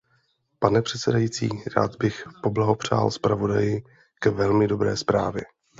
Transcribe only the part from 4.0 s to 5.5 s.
k velmi dobré zprávě.